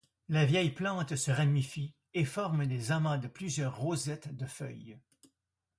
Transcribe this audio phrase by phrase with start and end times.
[0.29, 4.97] Les vieilles plantes se ramifient et forment des amas de plusieurs rosettes de feuilles.